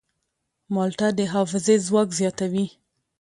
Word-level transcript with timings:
مالټه 0.73 1.07
د 1.17 1.19
حافظې 1.33 1.75
ځواک 1.87 2.09
زیاتوي. 2.19 2.65